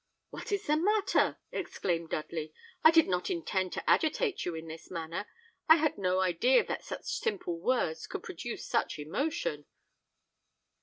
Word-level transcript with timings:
"What 0.31 0.51
is 0.51 0.65
the 0.65 0.77
matter?" 0.77 1.37
exclaimed 1.51 2.09
Dudley. 2.09 2.55
"I 2.83 2.89
did 2.89 3.07
not 3.07 3.29
intend 3.29 3.71
to 3.73 3.87
agitate 3.87 4.45
you 4.45 4.55
in 4.55 4.67
this 4.67 4.89
manner. 4.89 5.27
I 5.69 5.75
had 5.75 5.99
no 5.99 6.21
idea 6.21 6.63
that 6.65 6.83
such 6.83 7.03
simple 7.05 7.59
words 7.59 8.07
could 8.07 8.23
produce 8.23 8.65
such 8.65 8.97
emotion." 8.97 9.67